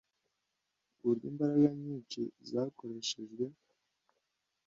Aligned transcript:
ku 0.95 1.01
buryo 1.07 1.25
imbaraga 1.31 1.69
nyinshi 1.83 2.21
zakoreshejwe 2.49 3.45